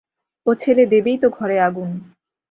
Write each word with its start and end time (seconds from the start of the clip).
ও 0.45 0.51
ছেলে 0.55 0.83
দেবেই 0.85 1.17
তো 1.17 1.27
ঘরে 1.29 1.57
আগুন। 1.59 1.89